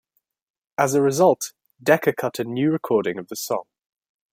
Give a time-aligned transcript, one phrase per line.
[0.79, 1.53] As a result,
[1.83, 3.65] Decca cut a new recording of the song.